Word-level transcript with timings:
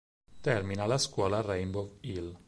Termina 0.41 0.87
la 0.87 0.97
scuola 0.97 1.37
a 1.37 1.41
Rainbow 1.41 1.97
Hill. 2.01 2.35